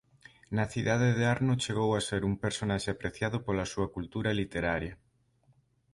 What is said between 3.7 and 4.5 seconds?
súa cultura